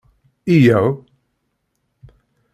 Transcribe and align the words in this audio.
Yyaw! 0.61 0.87